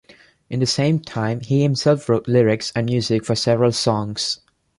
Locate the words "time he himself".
0.99-2.09